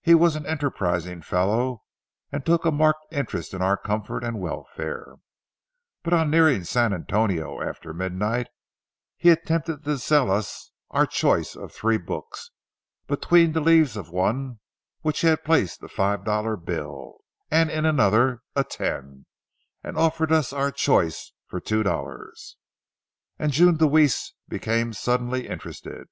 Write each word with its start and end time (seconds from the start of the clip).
He 0.00 0.14
was 0.14 0.34
an 0.34 0.46
enterprising 0.46 1.20
fellow 1.20 1.82
and 2.32 2.42
took 2.46 2.64
a 2.64 2.70
marked 2.72 3.04
interest 3.12 3.52
in 3.52 3.60
our 3.60 3.76
comfort 3.76 4.24
and 4.24 4.40
welfare. 4.40 5.16
But 6.02 6.14
on 6.14 6.30
nearing 6.30 6.64
San 6.64 6.94
Antonio 6.94 7.60
after 7.60 7.92
midnight, 7.92 8.46
he 9.18 9.28
attempted 9.28 9.84
to 9.84 9.98
sell 9.98 10.30
us 10.30 10.72
our 10.90 11.04
choice 11.04 11.54
of 11.54 11.70
three 11.70 11.98
books, 11.98 12.50
between 13.08 13.52
the 13.52 13.60
leaves 13.60 13.94
of 13.94 14.08
one 14.08 14.52
of 14.52 14.56
which 15.02 15.20
he 15.20 15.26
had 15.26 15.44
placed 15.44 15.82
a 15.82 15.88
five 15.88 16.24
dollar 16.24 16.56
bill 16.56 17.18
and 17.50 17.70
in 17.70 17.84
another 17.84 18.40
a 18.56 18.64
ten, 18.64 19.26
and 19.84 19.98
offered 19.98 20.32
us 20.32 20.50
our 20.50 20.70
choice 20.72 21.34
for 21.46 21.60
two 21.60 21.82
dollars, 21.82 22.56
and 23.38 23.52
June 23.52 23.76
Deweese 23.76 24.32
became 24.48 24.94
suddenly 24.94 25.46
interested. 25.46 26.06